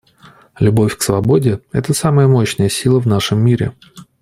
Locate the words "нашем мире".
3.05-3.73